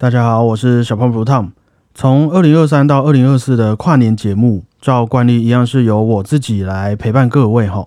[0.00, 1.48] 大家好，我是小胖 Tom。
[1.92, 7.84] 从二零二三到二零二四的跨年节目，照惯例一样是由我自己来陪伴各位哈。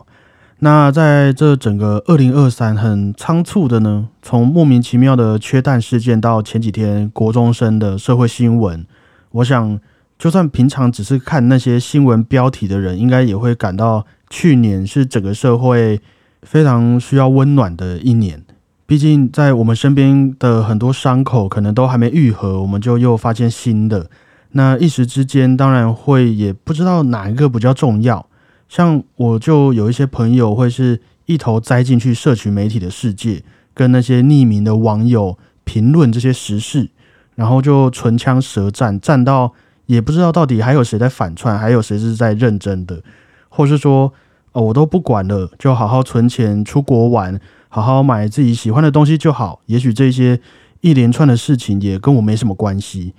[0.59, 8.85] 那在这整个二零二三很仓促的呢，从莫名其妙的缺蛋事件到前几天国中生的社会新闻，
[9.31, 9.79] 我想
[10.19, 16.01] 就算平常只是看那些新闻标题的人，应该也会感到去年是整个社会
[16.41, 18.43] 非常需要温暖的一年。
[18.91, 24.09] 毕竟，在我们身边的很多伤口可能都还没愈合，我们就又发现新的。
[24.51, 28.27] 那一时之间，当然会也不知道哪一个比较重要。
[28.67, 33.41] 像我就有一些朋友会是一头栽进去社群媒体的世界，
[33.73, 36.89] 跟那些匿名的网友评论这些时事，
[37.35, 39.53] 然后就唇枪舌战，战到
[39.85, 43.01] 也不知道到底还有谁在反串，还有谁是在认真的，
[43.47, 44.11] 或是说
[44.51, 47.39] 哦，我都不管了，就好好存钱出国玩。
[47.73, 49.61] 好好买自己喜欢的东西就好。
[49.67, 50.41] 也许这些
[50.81, 53.13] 一连串的事情也跟我没什么关系。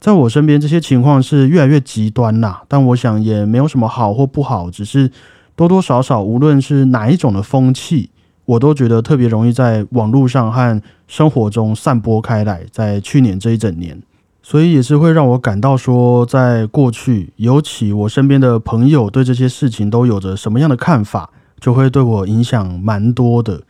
[0.00, 2.64] 在我身边，这些情况是越来越极端啦。
[2.66, 5.08] 但我想也没有什么好或不好，只是
[5.54, 8.10] 多多少少，无论是哪一种的风气，
[8.44, 12.66] 我都觉得特别容易在网络上和生活中散播开来。
[12.72, 14.02] 在去年这一整年，
[14.42, 21.30] 所以也是会让我感到说，在过去，尤其我身边的朋友对这些事情都有着什么样的看法。
[21.60, 23.62] 就会对我影响蛮多的，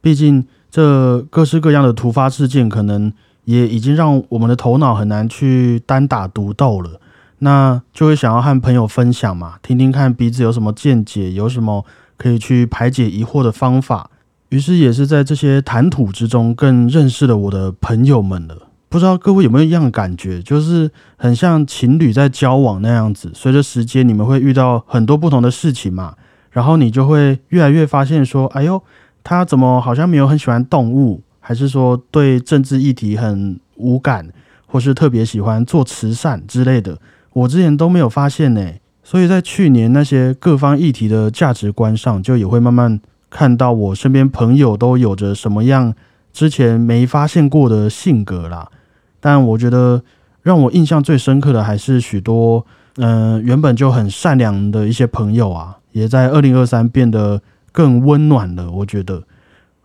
[0.00, 3.12] 毕竟这各式各样的突发事件，可能
[3.44, 7.00] 也已经让我们的头脑很难去单打独斗了。
[7.42, 11.84] 那就会想要和朋友分享嘛，听听看彼此有什么见解，有什么
[12.18, 14.10] 可以去排解疑惑的方法。
[14.50, 18.68] 于是也是在这些谈吐之中，更认识了我的朋友们了。
[18.90, 23.30] 不知道各位有没有一样的感觉，就是很像情侣在交往那样子。
[23.32, 26.14] 随着时间，你们会遇到很多不同的事情嘛。
[26.50, 28.82] 然后你就会越来越发现说，哎呦，
[29.22, 34.28] 他怎么好像没有很喜欢动物，还是说对政治议题很无感，
[34.66, 36.98] 或是特别喜欢做慈善之类的，
[37.32, 38.66] 我之前都没有发现呢。
[39.02, 45.94] 所以在去年那些各方议题的价值观上，就也会慢慢看到我身边朋友都有着什么样
[46.32, 48.70] 之前没发现过的性格啦。
[49.18, 50.02] 但我觉得
[50.42, 52.64] 让我印象最深刻的还是许多，
[52.96, 55.78] 嗯，原本就很善良的一些朋友啊。
[55.92, 57.42] 也在二零二三变得
[57.72, 59.24] 更温暖了，我觉得，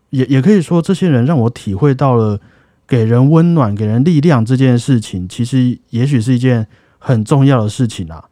[0.09, 2.39] 也也可以说，这些人让我体会到了
[2.87, 6.67] 给人温暖、给人力量这件事情，其实也许是一件
[6.99, 8.25] 很重要的事情啊。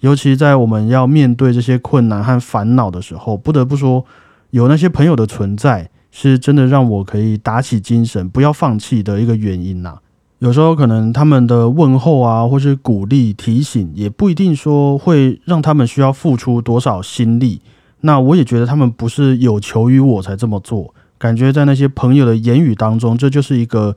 [0.00, 4.04] 尤其在我们要面对这些困难和烦恼的时候，不得不说，
[4.50, 9.98] 有那些朋友的存在，是真的让我可以打起精神、不要放弃的一个原因呐。
[10.40, 17.60] 有时候可能他们的问候啊，或是鼓励、提醒，也不一定说会让他们需要付出多少心力。
[18.02, 23.96] 那我也觉得他们不是有求于我才这么做，感觉在那些朋友的言语当中，这就是一个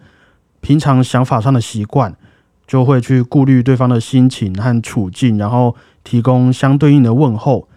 [0.62, 2.16] 平常想法上的习惯，
[2.66, 7.68] 就会去顾虑对方的心情和处境，然后提供相对应的问候。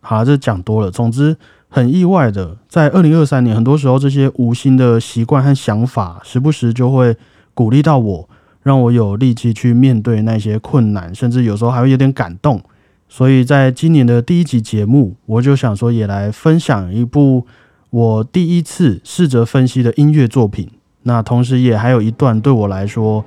[0.00, 0.90] 好，这讲多了。
[0.90, 1.36] 总之，
[1.68, 7.14] 很意外的，在二零二三年，很多时候这些无心的习惯和想法，时不时就会。
[7.54, 8.28] 鼓励到我，
[8.62, 12.60] 让我有力气去面对那些困难，甚至有时候还会有点感动。
[13.08, 17.46] 所以在今年的第一集节目，我就想说，也来分享一部
[17.90, 20.68] 我第一次试着分析的音乐作品。
[21.02, 23.24] 那同时也还有一段对我来说，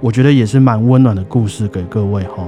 [0.00, 2.46] 我觉得也是蛮温暖的故事给各位哈。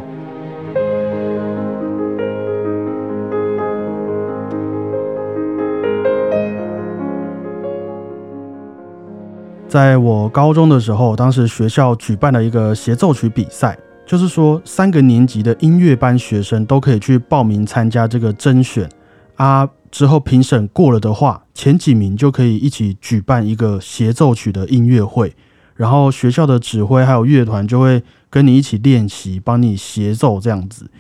[9.76, 18.88] 在我高中的时候，当时学校举办了一个协奏曲比赛，就是说三个年级的音乐班学生都可以去报名参加这个甄选
[19.34, 19.69] 啊。
[19.91, 25.34] 之后评审过了的话，前几名就可以一起举办一个协奏曲的音乐会，
[25.75, 30.91] 然后学校的指挥还有乐团就会跟你一起练习，帮你协奏这样子。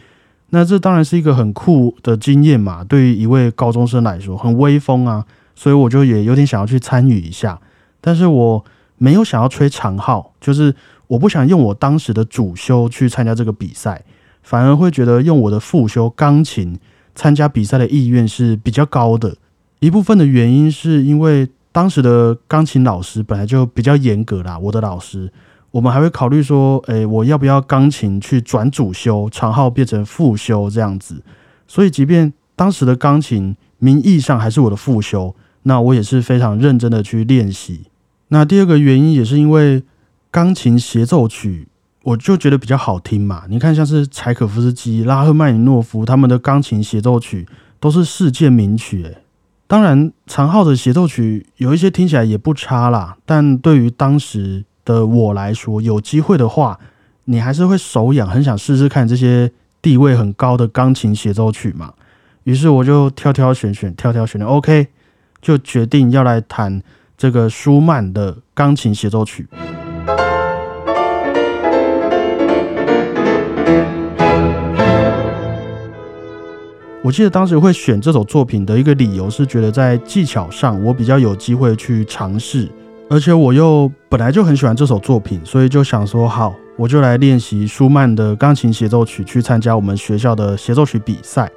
[0.50, 7.58] 那这当然是一个很酷的经验嘛，对于一位高中生来说很威风啊，所以我就也有点想要去参与一下。
[8.06, 8.64] 但是我
[8.98, 10.72] 没有想要吹长号，就是
[11.08, 14.04] 我不想用我当时的主修去参加这个比赛，
[14.44, 16.78] 反而会觉得用我的副修钢琴
[17.16, 19.36] 参加比赛的意愿是比较高的。
[19.80, 25.32] 一部分的原因是因为当时的钢琴老师本来就比较严格啦，我的老师，
[25.72, 31.20] 我们还会考虑说，诶，我要不要钢琴去转主修，长号变成副修这样子。
[31.66, 37.86] 所以，即便当时的钢琴名义上还是我的副修，那我也是非常认真的去练习。
[38.28, 39.82] 那第二个原因也是因为
[40.30, 41.68] 钢琴协奏曲，
[42.02, 43.44] 我就觉得比较好听嘛。
[43.48, 47.46] 你看，像是柴可夫斯基、拉赫曼尼诺夫他们的钢琴协奏曲
[47.78, 49.18] 都是世界名曲诶。
[49.68, 56.78] 当然，长号的协奏曲有一些听起来也不差啦，但对于当时的我来说，有机会的话，
[57.24, 59.50] 你还是会手痒，很想试试看这些
[59.82, 61.94] 地位很高的钢琴协奏曲嘛。
[62.44, 64.86] 于是我就挑挑选选，挑挑选选，OK，
[65.42, 66.80] 就决定要来弹
[67.16, 69.46] 这个舒曼的钢琴协奏曲。
[77.02, 82.68] 我记得当时会选这首作品的一个理由是，觉得在技巧上我比较有机会去尝试，
[83.08, 91.48] 而且我又本来就很喜欢这首作品，所以就想说好，我就来练习舒曼的钢琴协奏曲，去参加我们学校的协奏曲比赛。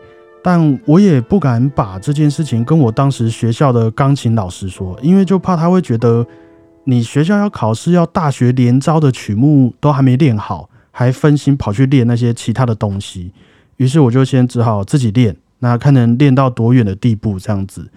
[0.41, 6.25] 但我也不敢把这件事情跟我当时学校的钢琴老师说，因为就怕他会觉得
[6.85, 13.31] 你学校要考试，要大学联招的曲目都还没练好，还分心跑去练那些其他的东西。
[13.77, 17.89] 于是我就先只好自己练，那看能练到多远的地步这样子。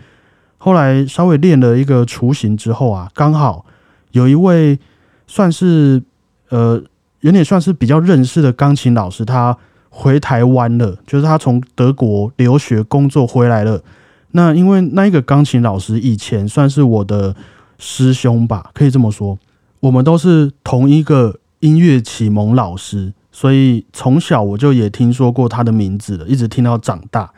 [0.58, 3.64] 后来稍微练了一个雏形之后啊，刚好
[4.10, 4.78] 有一位
[5.26, 6.02] 算是
[6.50, 6.82] 呃
[7.20, 9.56] 有点算是比较认识的钢琴老师，他
[9.94, 13.82] 回台湾了，就是他从德国留学工作回来了。
[14.30, 17.36] 那因为那一个钢琴老师以前算是我的
[17.78, 19.38] 师兄吧，可以这么说，
[19.80, 23.12] 我们都是同一个音乐启蒙老师。
[23.30, 27.30] 所以从小我就也听说过他的名字了，一直听到长大。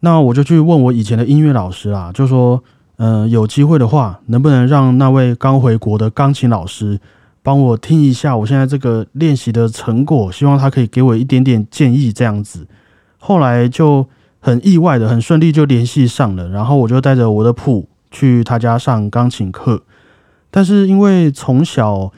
[0.00, 2.62] 那我就去问我以前的音乐老师啦，就说，
[2.96, 6.98] 嗯，有机会的话，能不能让那位刚回国的钢琴老师
[7.42, 10.30] 帮我听一下我现在这个练习的成果？
[10.32, 12.66] 希望他可以给我一点点建议这样子。
[13.18, 14.06] 后来就
[14.40, 19.82] 很意外的、很顺利就联系上了，然后我就带着我的谱去他家上钢琴课。
[20.50, 22.12] 但是因为从小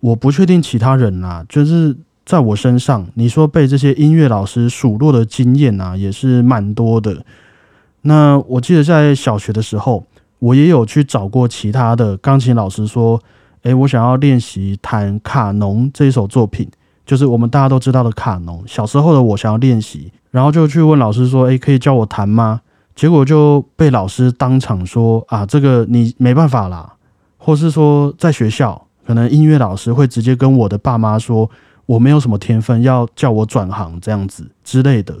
[0.00, 1.96] 我不确定其他人啦，就是。
[2.28, 7.24] 在我身上，你说被这些音乐老师数落的经验啊，也是蛮多的。
[8.02, 10.04] 那我记得在小学的时候，
[10.38, 13.18] 我也有去找过其他的钢琴老师，说
[13.62, 16.68] ：“诶，我想要练习弹卡农这一首作品，
[17.04, 22.60] 就是我们大家都知道的卡农。”小时候的我想要练习，然后就去问老师说：“诶，可以教我弹吗？”
[22.94, 26.94] 结果就被老师当场说：“啊，这个你没办法啦。”
[27.38, 31.50] 或是说，在学校可能音乐老师会直接跟我的爸妈说。
[31.88, 35.16] 我没有什么天分，要叫我转行这样子之类的。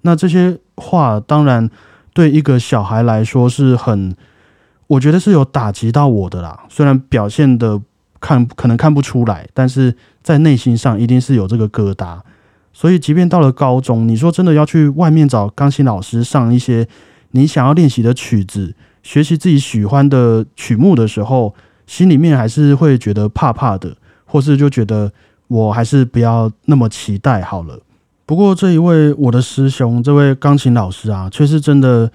[0.00, 1.70] 那这些话当然
[2.12, 4.16] 对一个小孩来说是很，
[4.88, 6.64] 我觉得是有打击到我的啦。
[6.68, 7.80] 虽然表现的
[8.20, 12.18] 看可能看不出来，但是在内心上一定是有这个疙瘩。
[12.72, 16.88] 所以，即便到了高中，你说真的要去外面找钢琴老师上一些
[17.30, 18.74] 你想要练习的曲子，
[19.04, 21.54] 学习自己喜欢的曲目的时候，
[21.86, 23.96] 心里面还是会觉得怕怕的，
[24.26, 25.12] 或是就觉得。
[25.50, 27.80] 我还是不要那么期待好了。
[28.26, 32.12] 不过这一位我的师兄，这位钢琴老师啊，却是真的，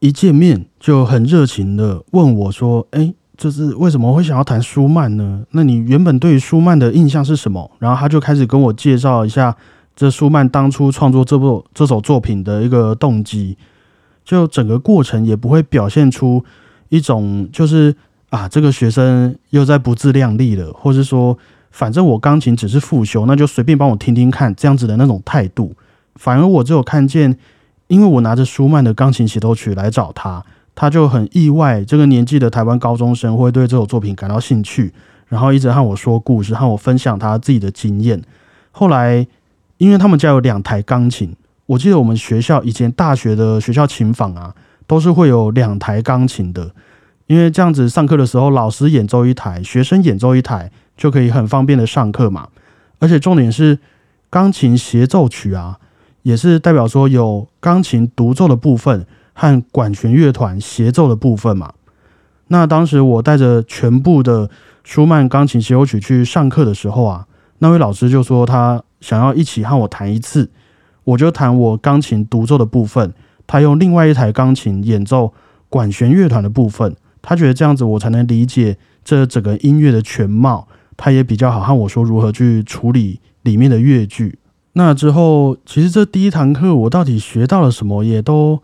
[0.00, 5.44] 一见面就很热情的问我说：“哎，就是为什么会想要弹舒曼呢？
[5.52, 9.56] 那你原本对于舒曼的印象是什么？”然后他就开始跟我介绍一下
[9.94, 13.56] 这舒曼当初创作这部这首作品的一个动机。
[14.24, 16.44] 就整个过程也不会表现出
[16.88, 17.94] 一种就是
[18.28, 21.38] 啊，这个学生又在不自量力了，或是说。
[21.72, 25.72] 反正我钢琴只是复修，那就随便帮我听听看，这样子的那种态度。
[26.16, 27.38] 反而我只有看见，
[27.90, 30.42] 因为我拿着舒曼的钢琴协奏曲来找他，
[30.74, 34.94] 他就很意外，这个年纪的台湾高中生会对这首作品感到兴趣，
[35.28, 38.22] 然后一直和我说故事，和我分享他自己的经验。
[38.70, 39.26] 后来，
[39.78, 41.34] 因为他们家有两台钢琴，
[41.66, 44.54] 我记得我们学校以前大学的学校琴房啊，
[44.86, 46.70] 都是会有两台钢琴的，
[47.26, 50.70] 因为这样子上课的时候，老师演奏一台，学生演奏一台。
[51.00, 52.48] 就可以很方便的上课嘛，
[52.98, 53.78] 而且重点是
[54.28, 55.78] 钢琴协奏曲啊，
[56.22, 61.72] 也是代表说有钢琴独奏的部分和管弦乐团协奏的部分嘛。
[62.48, 64.50] 那当时我带着全部的
[64.82, 67.26] 舒曼钢琴协奏曲去上课的时候啊，
[67.58, 70.50] 那位老师就说他想要一起和我弹一次，
[71.04, 73.14] 我就弹我钢琴独奏的部分，
[73.46, 75.32] 他用另外一台钢琴演奏
[75.68, 80.66] 管弦乐团的部分，他觉得这样子我才能理解这整个音乐的全貌。
[80.96, 84.39] 他也比较好和我说如何去处理里面的乐句。
[84.72, 88.62] 那之后，其实这第一堂课我到底学到了什么，也都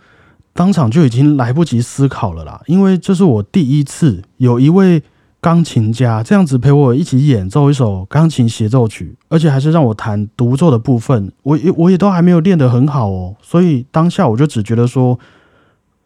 [0.52, 2.60] 当场就已经来不及思考了啦。
[2.66, 5.02] 因为这是我第一次有一位
[5.40, 11.32] 钢琴家这样子陪我一起演奏一首钢琴协奏曲，而且还是让我弹独奏的部分。
[11.42, 15.18] 我也我也都还没有练得很好哦，所以当下我就只觉得说，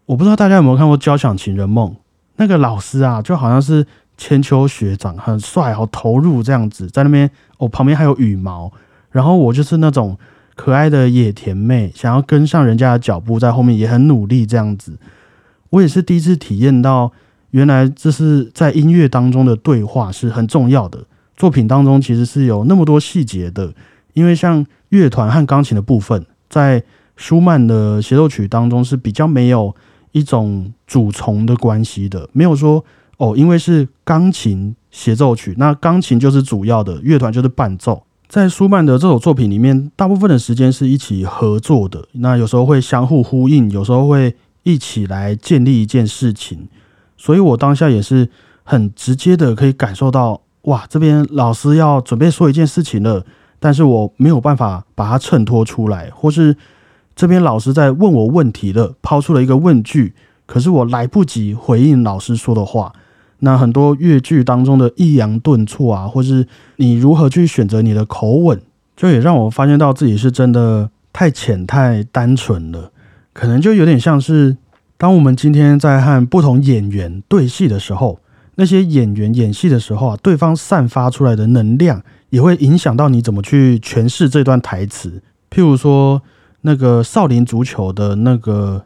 [0.07, 1.90] 我不知道大家有没有看过《交响情人梦》，
[2.37, 3.87] 那个老师啊，就好像是。
[4.23, 8.71] 千秋学长很帅，好投入这样子，在那边哦，旁边还有羽毛，
[9.11, 10.17] 然后我就是那种
[10.55, 14.99] 可爱的野甜妹，想要跟上人家的脚步，在后面也很努力这样子。
[15.71, 17.12] 我也是第一次体验到，
[17.50, 21.05] 原来这是在音乐当中的对话是很重要的。
[21.37, 23.73] 作品当中其实是有那么多细节的，
[24.12, 26.83] 因为像乐团和钢琴的部分，在
[27.17, 29.75] 舒曼的协奏曲当中是比较没有
[30.12, 32.85] 一种主从的关系的，没有说
[33.17, 38.02] 哦，因为是钢琴协奏曲，那钢琴就是主要的，乐团就是伴奏。
[38.30, 46.68] 在舒曼的这首作品里面，大部分的时间是一起合作的，那有时候会相互呼应，有时候会一起来建立一件事情，
[47.16, 48.28] 所以我当下也是
[48.62, 53.26] 很直接的可以感受到，哇，这边老师要准备说一件事情了，
[53.58, 56.56] 但是我没有办法把它衬托出来，或是
[57.16, 60.14] 这边老师在问我问题了，抛出了一个问句，
[60.46, 62.92] 可是我来不及回应老师说的话。
[63.42, 68.61] 那很多粤剧当中的抑扬顿挫啊，或是你如何去选择你的口吻，
[68.97, 72.92] 就也让我发现到自己是真的太浅太单纯了。
[73.32, 74.59] 可能就有点像是，
[74.99, 78.20] 当我们今天在和不同演员对戏的时候，
[78.56, 85.23] 那些演员演戏的时候啊，对方散发出来的能量也会影响到你怎么去诠释这段台词。
[85.50, 86.20] 譬如说，
[86.61, 88.85] 那个少林足球的那个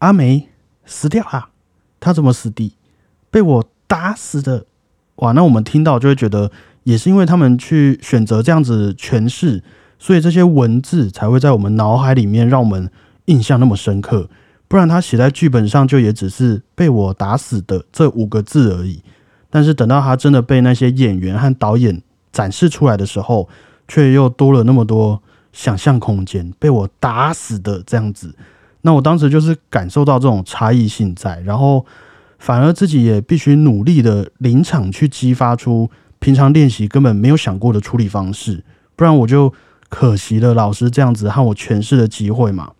[0.00, 0.48] 阿梅
[0.84, 1.48] 死掉了，
[1.98, 2.74] 他怎么死的？
[3.30, 3.64] 被我。
[3.86, 4.64] 打死的，
[5.16, 5.32] 哇！
[5.32, 6.50] 那我们听到就会觉得，
[6.84, 9.62] 也是因为他们去选择这样子诠释，
[9.98, 12.90] 所以这些文字才会在我们脑海里面让我们
[13.26, 14.28] 印象那么深刻。
[14.66, 19.02] 不然他写在剧本上就也只是被我打死的这五个字而已。
[19.50, 23.48] 但是等到他真的被那些演员和导演展示出来的时候，
[23.86, 25.22] 却又多了那么多
[25.52, 26.52] 想象空间。
[26.58, 28.34] 被我打死的这样子，
[28.80, 31.84] 那我当时就是感受到这种差异性在，然后。
[32.38, 38.64] 反而自己也必须努力的临场去激发出平常练习根本没有想过的处理方式，
[38.96, 39.52] 不然我就
[39.88, 42.72] 可惜了老师这样子和我诠释的机会嘛。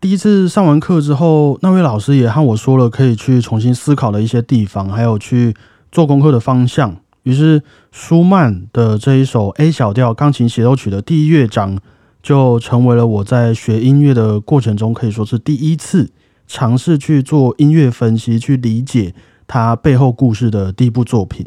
[0.00, 5.54] 第一次上完课之后，那位老师也和我说了可以去重新思考的一些地方，还有去
[5.90, 6.96] 做功课的方向。
[7.24, 11.78] 于是舒曼的这一首 A 小调钢琴协奏曲的第一乐章，
[12.22, 16.10] 就成为了我在学音乐的过程中可以说是第一次。
[16.48, 19.14] 尝试去做音乐分析，去理解
[19.46, 21.46] 它背后故事的第一部作品。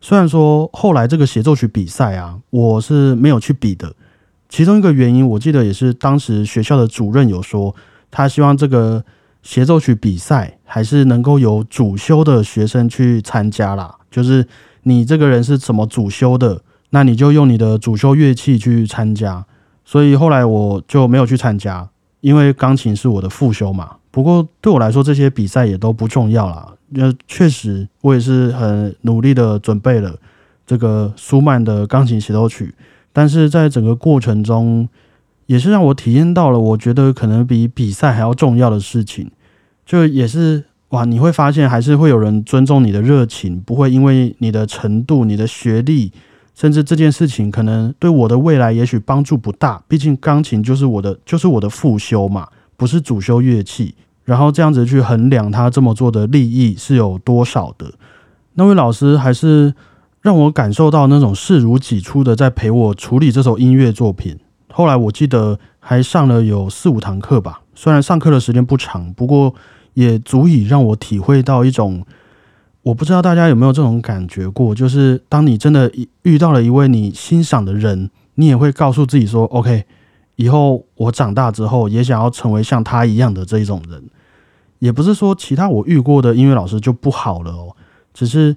[0.00, 3.94] 虽然说后来这个协奏曲比赛啊，我是没有去比的。
[4.48, 7.74] 其中一个原因，我记得也是当时学校的主任有说，
[8.10, 9.04] 他希望这个
[9.42, 13.96] 协奏曲比赛还是能够有主修的学生去参加啦。
[14.10, 14.46] 就是
[14.82, 19.46] 你这个人是怎么主修的，那你就用你的主修乐器去参加。
[19.84, 21.88] 所以后来我就没有去参加，
[22.20, 23.96] 因为钢琴是我的副修嘛。
[24.12, 26.74] 不过对我来说，这些比赛也都不重要啦。
[26.94, 30.14] 呃，确实，我也是很努力的准备了
[30.66, 32.74] 这个舒曼的钢琴协奏曲。
[33.14, 34.86] 但是在整个过程中，
[35.46, 39.30] 也是让我体验到了我觉得可能比比赛还要重要的事情。
[39.86, 46.12] 就也是哇，你会发现还是会有人尊重你的热情，不会因为你的程度、你的学历，
[46.54, 49.82] 甚至这件事情可能对我的未来也许帮助不大。
[49.88, 52.46] 毕竟钢琴就是我的，就是我的副修嘛。
[52.82, 57.92] 不是主修乐器，然后这样子去衡量他这么做的利益是有多少的。
[58.54, 59.72] 那位老师还是
[60.20, 64.36] 让我感受到那种视如己出的在陪我处理这首音乐作品。
[64.72, 69.54] 后来我记得还上了有四五堂课吧，虽然上课的时间不长，不过
[69.94, 72.04] 也足以让我体会到一种，
[72.82, 75.88] 我不知道大家有没有这种感觉过，就是当你真的
[76.22, 79.84] 遇到了一位你欣赏的人，你也会告诉自己说：“OK。”
[80.36, 84.02] 以后我长大之后也想要成为像他一样的这一种人，
[84.78, 87.76] 也不是说其他我遇过的音乐老师就不好了哦，
[88.14, 88.56] 只是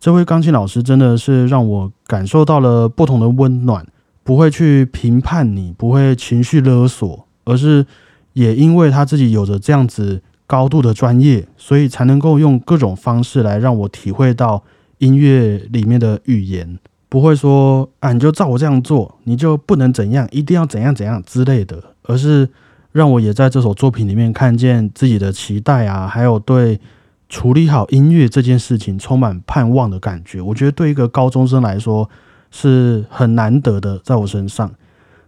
[0.00, 3.86] 这位钢琴老师真的是让我感受到了不同的温暖，
[4.24, 7.86] 不会去评判你，不会情绪勒索，而是
[8.32, 14.64] 也因为他自己有着这样子高度的专业，所以才能够用各种方式来让我体会到
[14.98, 16.78] 音乐里面的语言。
[17.12, 22.48] 不会说啊，你就照我这样做，你就不能怎样，一定要怎样怎样之类的，而是
[22.90, 26.80] 让我也在这首作品里面看见自己的期待啊，还有对
[27.28, 30.40] 处理好音乐这件事情充满盼望的感觉。
[30.40, 32.08] 我觉得对一个高中生来说
[32.50, 34.72] 是很难得的，在我身上。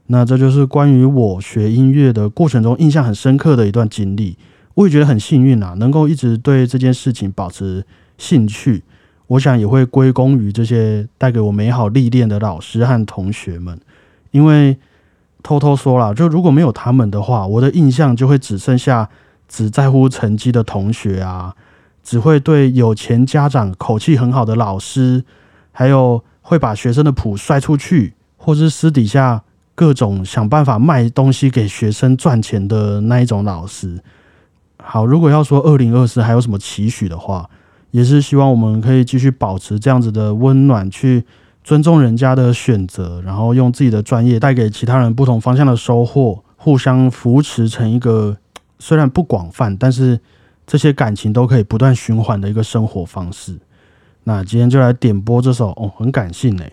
[0.06, 4.38] 那这就是关于我学音乐的过程中印象很深刻的一段经历。
[4.72, 7.84] 我也觉得很幸运啊，能够一直对这件事情保持
[8.16, 8.82] 兴趣。
[9.26, 13.80] 我想也会归功于这些带给我美好历练的老师和同学们，
[14.32, 14.76] 因为
[15.42, 19.08] 偷偷说了，就如果没有他们的话，我的印象就会只剩下
[19.48, 21.54] 只在乎成绩的同学啊，
[22.02, 25.24] 只会对有钱家长口气很好的老师，
[25.72, 29.42] 还有会把学生的谱摔出去，或是私底下
[29.74, 34.00] 各种想办法卖东西给学生赚钱的那一种老师。
[34.82, 37.48] 好，如果要说二零二四还有什么期许的话。
[37.94, 41.22] 也是希望我们可以继续保持这样子的温暖，去
[41.62, 48.36] 尊重人家的选择，然后用自己的专业带给其他人不同方向的收获，互相扶持成一个
[48.80, 50.18] 虽然不广泛，但是
[50.66, 53.60] 这些感情都可以不断循环的一个生活方式。
[54.24, 56.72] 那今天就来点播这首哦，很感性诶。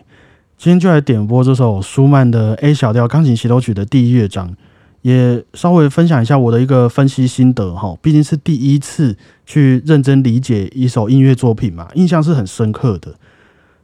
[0.58, 4.56] 今天就来点播这首舒曼的 A 小调钢琴协奏曲的第一乐章，
[5.02, 7.96] 也稍微分享一下我的一个分析心得哈。
[8.00, 13.14] 毕竟是第一次去认真理解一首音乐作品嘛，印象是很深刻的。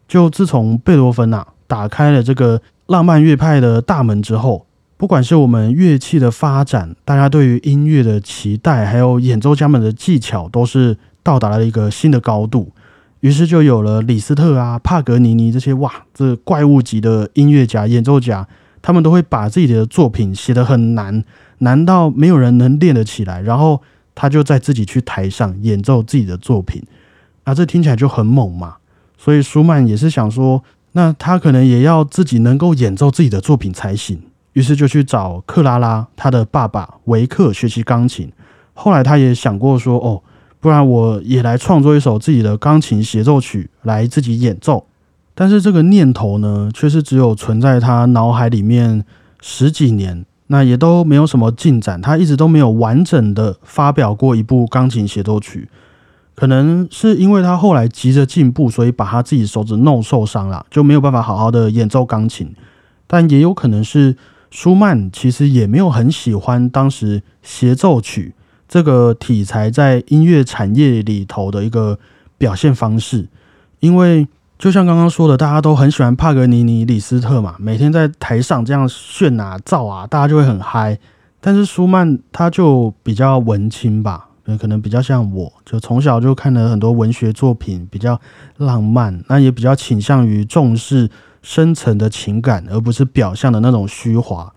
[0.09, 4.65] 就自从贝多芬呐打开了这个浪漫乐派的大门之后，
[4.97, 12.73] 不管是我们乐器的发展，大家对于音乐的期待，还有演奏家们的技巧，都是到达了一个新的高度。
[13.21, 18.47] 于是就有了李斯特啊、帕格尼尼这些哇，这怪物级的音乐家、演奏家，
[18.83, 21.25] 他们都会把自己的作品写得很难，
[21.59, 23.41] 难到没有人能练得起来。
[23.43, 23.81] 然后
[24.15, 26.83] 他就在自己去台上演奏自己的作品，
[27.45, 28.77] 啊，这听起来就很猛嘛。
[29.17, 34.21] 所以舒曼也是想说，那他可能也要自己能够演奏自己的作品才行。
[34.55, 38.33] 于是就去找克拉拉他的爸爸维克学习钢琴。
[38.75, 40.21] 后来他也想过说，哦，
[40.59, 44.88] 不然我也来创作一首自己的钢琴协奏曲来自己演奏。
[45.41, 49.05] 但是这个念头呢，却是只有存在他脑海里面
[49.41, 52.03] 十几年，那也都没有什么进展。
[52.03, 55.69] 他一直都没有完整的发表过一部钢琴协奏曲。
[56.35, 62.53] 可能是因为他后来急着进步，所以把他自己手指弄受伤了，就没有办法好好的演奏钢琴。
[63.07, 64.17] 但也有可能是
[64.51, 68.35] 舒曼其实也没有很喜欢当时协奏曲
[68.67, 72.01] 这个题材在音乐产业里头的一个
[72.37, 73.29] 表现方式。
[73.79, 74.27] 因为
[74.59, 80.99] 就像刚刚说的，大家都很喜欢帕格尼尼、李斯特嘛，每天在台上这样炫啊、造啊，大家就会很嗨。
[81.41, 84.25] 但是舒曼他就比较文青吧。
[84.59, 88.19] 可能比较像我，就从小就看了很多文学作品，比较
[88.57, 91.11] 浪漫，那也比较倾向于重视
[91.43, 94.51] 深层的情感，而不是表象的那种虚华。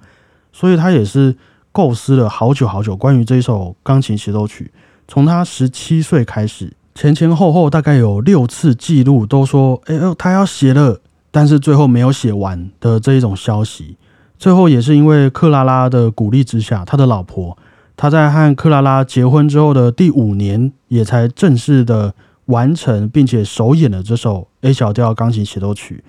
[0.53, 1.35] 所以他也是
[1.73, 4.71] 构思了好久好久关于这首钢琴协奏曲。
[5.09, 10.99] 从他十七岁开始，前前后后大概有六次记录都说，哎呦，他要写了，
[11.31, 13.97] 但是最后没有写完的这一种消息。
[14.37, 17.57] 最后也是因为克拉拉的鼓励之下，他的老婆。
[17.95, 26.03] 他在和克拉拉结婚之后的第五年，也才正式的完成并且首演了这首 A 小调钢琴协奏曲。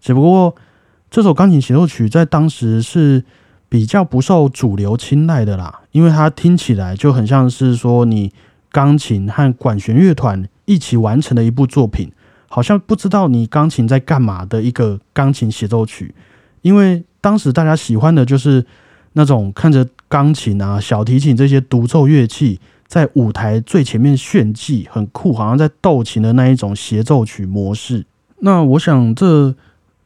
[0.00, 0.54] 只不过，
[1.10, 3.24] 这首钢琴协奏曲在当时是
[3.68, 8.32] 比较不受主流青睐的啦，因为它听起来就很像是说你
[8.70, 12.10] 钢琴和管弦乐团一起完成的一部作品，
[12.48, 16.14] 好像不知道你钢琴在干嘛的一个钢琴协奏曲。
[16.62, 18.64] 因为当时大家喜欢的就是
[19.12, 19.86] 那种看着。
[20.10, 28.06] 钢琴啊，小提琴这些独奏乐器在舞台最前面炫技，很酷，好像在斗琴的那一种协奏曲模式。
[28.38, 29.54] 那我想，这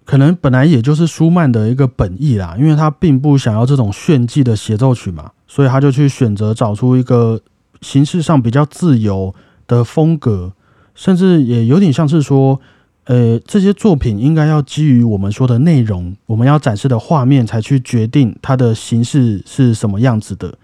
[0.05, 7.41] 可能本来也就是舒曼的一个本意啦，因为他并不想要这种炫技的协奏曲嘛，所以他就去选择找出一个
[7.83, 9.35] 形式上比较自由
[9.67, 10.55] 的风格，
[10.95, 12.59] 甚至也有点像是说。
[13.07, 20.57] 呃，这些作品应该要基于我们说的内容，我们要展示的画面，才去决定它的形式是什么样子的，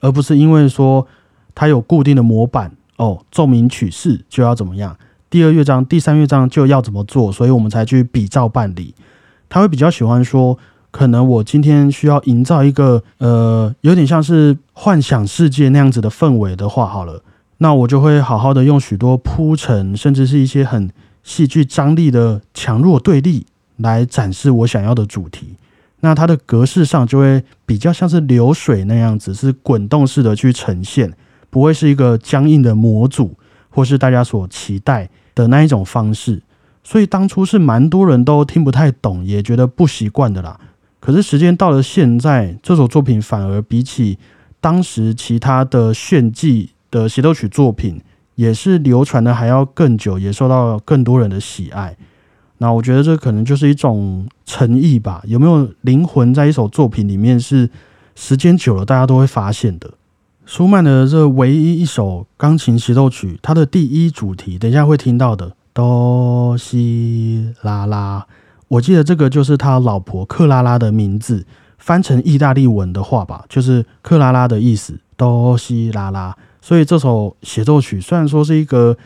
[0.00, 1.08] 而不是因为说
[1.54, 4.94] 它有固定的模板哦，奏鸣曲式就要怎么样，
[5.30, 8.94] 第二乐章、第三乐章就要怎么做，所以我们才去比照办理。
[9.48, 10.58] 他会比较喜欢说，
[10.96, 17.22] 可能我今天需要营造一个呃，有点像是幻想世界那样子的氛围的话，好了，
[17.58, 20.90] 那我就会好好的用许多铺陈，甚至是一些很。
[21.22, 23.46] 戏剧张力的强弱对立
[23.78, 25.56] 来展示我想要的主题，
[25.98, 31.12] 那它的格式上就会比较像是流水那样子，是滚动式的去呈现，
[31.50, 33.34] 不会是一个僵硬的模组，
[33.70, 36.40] 或是大家所期待的那一种方式。
[36.84, 40.60] 所以当初是蛮多人都听不太懂，也觉得不习惯的啦。
[41.06, 44.18] 可是时间到了现在，这首作品反而比起
[44.60, 48.02] 当时其他的炫技的协奏曲作品。
[48.34, 51.96] 也是流传的还要更久，也受到更多人的喜爱。
[52.58, 55.22] 那我觉得这可能就是一种诚意吧？
[55.24, 57.70] 有没有灵魂在一首作品里面是
[58.14, 59.94] 时间久了大家都会发现的？
[60.44, 68.26] 舒曼的这唯一一首钢琴协奏曲，它的第一主题，等一下会听到的哆西拉拉。
[68.68, 71.46] 我记得这个就是他老婆克拉拉的名字，
[71.78, 76.36] 翻成意大利文的话吧，就是克拉拉的意思，哆西拉拉。
[76.60, 78.96] 所以这首协奏曲虽然说是一个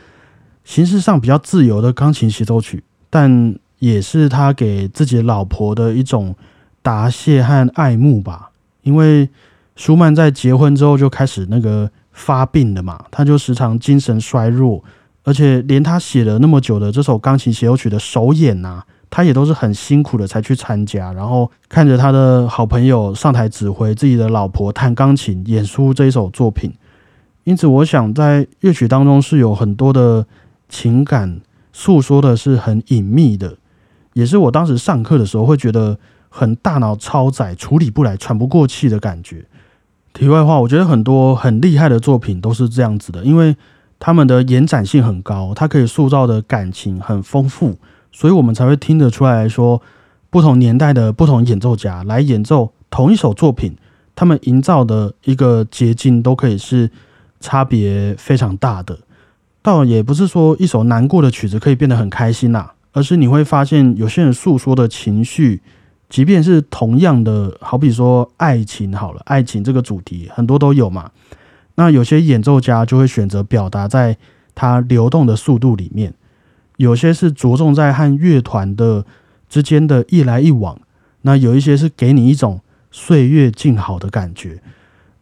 [0.64, 6.34] 形式上比较自由的钢琴协奏曲，但也是他给自己老婆的一种
[6.80, 8.50] 答谢和爱慕吧。
[8.82, 9.28] 因为
[9.76, 14.82] 舒曼在结婚之后就开始那个发病了嘛，他就时常精神衰弱，
[15.22, 26.72] 而且连他写了那么久的这首钢琴协奏曲的首演呐，他也都是很辛苦的才去参加，然后看着他的好朋友上台指挥，自己的老婆弹钢琴演出这一首作品。
[27.44, 30.24] 因此，我想在乐曲当中是有很多的
[30.68, 31.40] 情感
[31.72, 33.56] 诉说的，是很隐秘的，
[34.12, 39.46] 也是我当时上课的时候会觉得很大脑超载、处理不来、喘不过气的感觉。
[40.12, 43.56] 题外话，我觉得很多很厉害的作品都是这样子的，因为
[43.98, 47.78] 他们的延展性很高，它可以塑造的感情很丰富，
[48.12, 49.80] 所以我们才会听得出来说，
[50.30, 53.76] 不同年代的不同演奏家来演奏同一首作品，
[54.14, 56.90] 他们营造的一个结晶都可以是。
[57.42, 58.98] 差别非常大的，
[59.62, 65.62] 倒也不是说一首难过的曲子可以变得很开心啦，而是你会发现有些人诉说的情绪，
[66.10, 71.12] 即便是同样的，好比说爱情好了，爱情这个主题很多都有嘛，
[71.76, 74.18] 那有些演奏家就会选择表达在
[74.54, 76.12] 它流动的速度里面，
[76.80, 79.04] 有些是着重在和乐团的
[79.50, 80.80] 之间的一来一往，
[81.20, 84.62] 那有一些是给你一种岁月静好的感觉。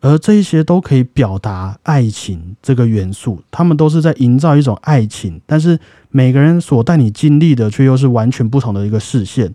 [0.00, 5.76] 而这一些都可以表达爱情这个元素，他们都是在营造一种爱情，但是
[6.10, 9.52] 每个人所带你经历的却又是完全不同的一个视线。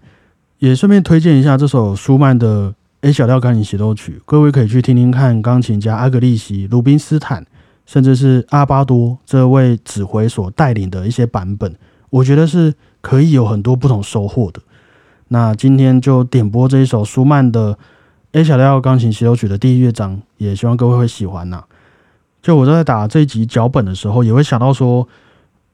[0.60, 7.46] 也顺便推荐一下这首舒曼的 A 小调钢琴协奏曲，各位可以去听听看钢琴家阿格利西、鲁宾斯坦，
[7.86, 11.74] 甚至是阿巴多这位指挥所带领的一些版本，
[12.14, 14.62] 我觉得是可以有很多不同收获的。
[15.30, 17.78] 那今天就点播这一首舒曼的。
[18.34, 21.64] A 小调钢琴协奏曲的第一乐章，也希望各位会喜欢呐。
[22.42, 25.08] 就我在打这一集脚本的时候，也会想到说，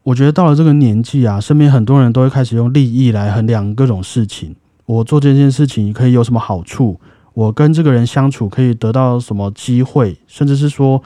[0.03, 4.53] 我觉得到了这个年纪啊，身边很多人都会开始用利益来衡量各种事情。
[4.85, 6.99] 我做这件事情可以有什么好处？
[7.33, 10.17] 我跟这个人相处可以得到什么机会？
[10.27, 11.01] 甚至是说，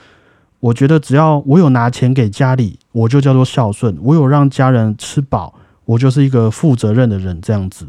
[0.63, 7.37] 我觉得只要我有拿钱给家里，我就叫做孝顺；我有让家人吃饱，我就是一个负责任的人。
[7.41, 7.85] 这样子，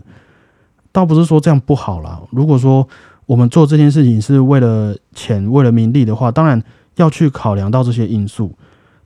[0.90, 2.20] 倒不是说这样不好啦。
[2.30, 2.88] 如果说，
[3.26, 6.60] 我们做这件事情是为了钱、为了名利的话，当然
[6.96, 8.52] 要去考量到这些因素。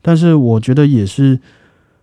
[0.00, 1.38] 但是我觉得也是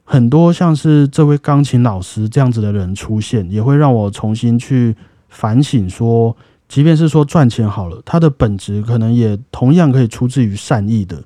[0.04, 4.96] 很多像是这位钢琴老师这样子的人出现，也会让我重新去
[5.30, 11.24] 反省：说，即便是说赚钱好了，它的本质可能也同样可以出自于善意的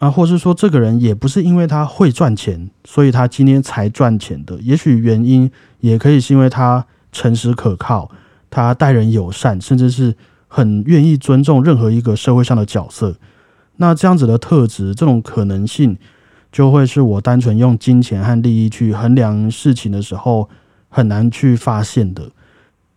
[0.00, 4.58] 啊，或是说这个人也不是因为他会赚钱，所以他今天才赚钱的。
[4.60, 8.10] 也许原因也可以是因为他诚实可靠，
[8.50, 10.14] 他待人友善，甚至是。
[10.52, 13.14] 很愿意尊重任何一个社会上的角色，
[13.76, 15.96] 那这样子的特质，这种可能性，
[16.50, 20.50] 就会是我单纯用金钱和利益去衡量事情的时候
[20.88, 22.32] 很难去发现的。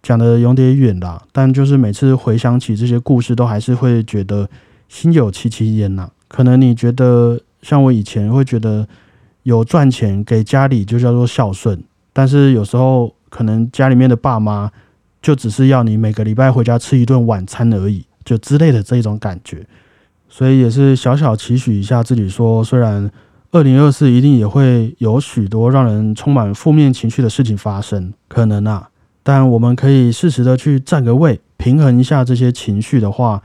[0.02, 4.50] 讲的有点远啦，但就是每次回想起这些故事，都还是会觉得
[4.90, 6.10] 心有戚戚焉呐。
[6.34, 8.88] 可能你觉得像我以前会觉得
[9.44, 14.72] 有赚钱给家里就叫做孝顺，但是有时候可能家里面的爸妈。
[15.24, 19.66] 就只是要你每个礼拜回家吃一顿晚餐而已，就之类的这一种感觉，
[20.28, 23.10] 所以也是小小期许一下自己，说虽然
[23.52, 28.90] 二零二四一定也会有许多让人充满负面情绪的事情发生，可能啊，
[29.24, 33.42] 但我们可以适时的去占个位，平衡一下这些情绪的话，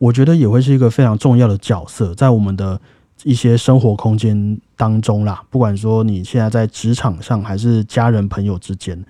[0.00, 2.80] 我觉得也会是一个非常重要的角色，在我们的
[3.22, 9.04] 一些生活空间当中啦，不管说你现在在职场上还是家人朋友之间，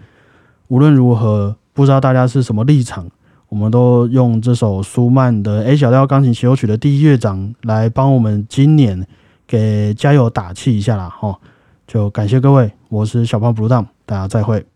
[0.68, 1.56] 无论如何。
[1.72, 3.08] 不知道大家是什么立场，
[3.48, 9.06] 我们都用这首舒曼的 A 小调钢琴协奏曲的第一乐章来帮我们今年
[9.46, 11.08] 给加油打气一下啦！
[11.08, 11.38] 哈，
[11.86, 14.66] 就感谢各位，我是小胖 Blue 大家再会。